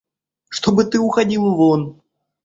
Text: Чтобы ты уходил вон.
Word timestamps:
Чтобы 0.49 0.85
ты 0.85 0.97
уходил 0.97 1.43
вон. 1.53 2.01